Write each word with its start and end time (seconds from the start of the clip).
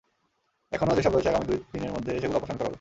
এখনো 0.71 0.91
যেসব 0.95 1.11
রয়েছে 1.13 1.29
আগামী 1.29 1.45
দুই 1.45 1.57
দিনের 1.73 1.91
মধ্যে 1.91 2.11
সেগুলো 2.21 2.37
অপসারণ 2.37 2.57
করা 2.57 2.65
হবে। 2.65 2.69